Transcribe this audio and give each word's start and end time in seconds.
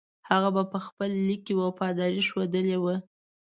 هغه 0.29 0.49
په 0.71 0.77
خپل 0.85 1.09
لیک 1.27 1.41
کې 1.47 1.53
وفاداري 1.61 2.21
ښودلې 2.29 2.77
وه. 2.83 2.95